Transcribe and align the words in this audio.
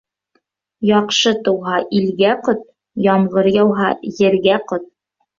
Яҡшы 0.89 1.33
тыуһа, 1.47 1.75
илгә 1.99 2.31
ҡот, 2.47 2.63
ямғыр 3.07 3.49
яуһа, 3.57 3.91
ергә 4.23 4.57
ҡот. 4.73 4.89